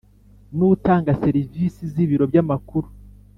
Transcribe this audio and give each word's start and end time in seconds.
n 0.57 0.59
utanga 0.73 1.17
serivisi 1.23 1.81
z 1.93 1.95
ibiro 2.03 2.23
by 2.31 2.37
amakuru 2.43 2.87